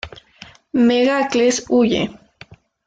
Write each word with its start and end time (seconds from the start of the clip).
Megacles 0.87 1.63
huye. 1.67 2.01